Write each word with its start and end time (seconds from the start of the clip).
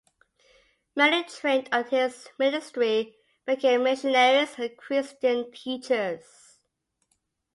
Many 0.95 1.25
trained 1.25 1.69
under 1.71 1.87
his 1.91 2.27
ministry 2.39 3.17
became 3.45 3.83
missionaries 3.83 4.55
and 4.57 4.75
Christian 4.75 5.51
teachers. 5.51 6.57